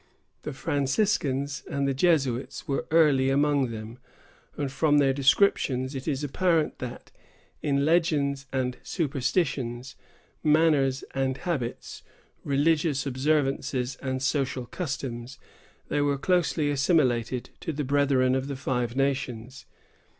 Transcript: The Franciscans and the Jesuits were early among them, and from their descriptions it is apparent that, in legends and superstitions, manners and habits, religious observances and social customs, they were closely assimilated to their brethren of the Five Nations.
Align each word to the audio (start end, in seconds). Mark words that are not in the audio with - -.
The 0.41 0.51
Franciscans 0.51 1.61
and 1.69 1.87
the 1.87 1.93
Jesuits 1.93 2.67
were 2.67 2.87
early 2.89 3.29
among 3.29 3.69
them, 3.69 3.99
and 4.57 4.71
from 4.71 4.97
their 4.97 5.13
descriptions 5.13 5.93
it 5.93 6.07
is 6.07 6.23
apparent 6.23 6.79
that, 6.79 7.11
in 7.61 7.85
legends 7.85 8.47
and 8.51 8.77
superstitions, 8.81 9.95
manners 10.41 11.03
and 11.13 11.37
habits, 11.37 12.01
religious 12.43 13.05
observances 13.05 13.95
and 14.01 14.23
social 14.23 14.65
customs, 14.65 15.37
they 15.89 16.01
were 16.01 16.17
closely 16.17 16.71
assimilated 16.71 17.51
to 17.59 17.71
their 17.71 17.85
brethren 17.85 18.33
of 18.33 18.47
the 18.47 18.55
Five 18.55 18.95
Nations. 18.95 19.67